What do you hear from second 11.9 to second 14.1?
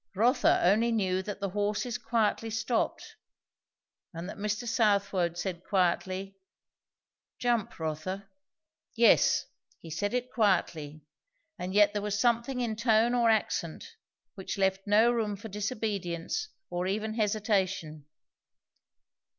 there was something in tone or accent